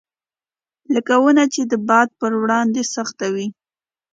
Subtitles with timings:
[0.93, 3.47] لکه ونه چې د باد پر وړاندې سخت وي.